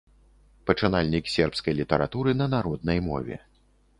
[0.69, 3.35] Пачынальнік сербскай літаратуры на народнай мове.